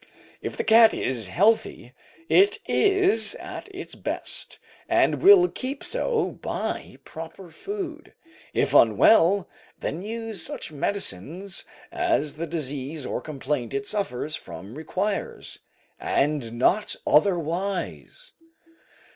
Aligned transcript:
If 0.41 0.57
the 0.57 0.63
cat 0.63 0.95
is 0.95 1.27
healthy, 1.27 1.93
it 2.27 2.57
is 2.67 3.35
at 3.35 3.69
its 3.69 3.93
best, 3.93 4.57
and 4.89 5.21
will 5.21 5.47
keep 5.47 5.83
so 5.83 6.39
by 6.41 6.97
proper 7.05 7.51
food; 7.51 8.15
if 8.51 8.73
unwell, 8.73 9.47
then 9.77 10.01
use 10.01 10.41
such 10.41 10.71
medicines 10.71 11.65
as 11.91 12.33
the 12.33 12.47
disease 12.47 13.05
or 13.05 13.21
complaint 13.21 13.75
it 13.75 13.85
suffers 13.85 14.35
from 14.35 14.73
requires, 14.73 15.59
and 15.99 16.51
not 16.53 16.95
otherwise. 17.05 18.33